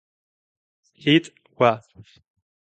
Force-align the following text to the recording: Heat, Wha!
Heat, 0.93 1.31
Wha! 1.57 1.71